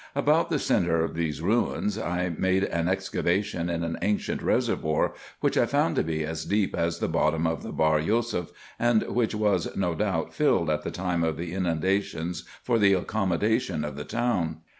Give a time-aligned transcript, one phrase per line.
[0.15, 5.59] About the centre of these ruins I made an excavation in an ancient reservoir, which
[5.59, 9.35] I found to be as deep as the bottom of the Bahr Yousef, and which
[9.35, 12.33] was no doubt filled at the time of the inundation
[12.63, 14.61] for the accommodation of the town.